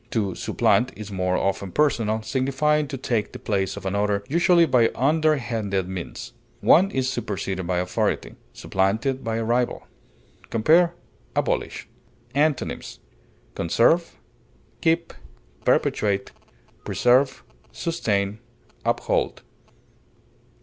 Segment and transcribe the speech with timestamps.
[0.09, 4.89] To supplant is more often personal, signifying to take the place of another, usually by
[4.95, 9.85] underhanded means; one is superseded by authority, supplanted by a rival.
[10.49, 10.95] Compare
[11.35, 11.87] ABOLISH.
[12.33, 12.99] Antonyms:
[13.53, 14.17] conserve,
[14.81, 15.13] keep,
[15.65, 16.31] perpetuate,
[16.83, 18.39] preserve, sustain,
[18.83, 19.43] uphold.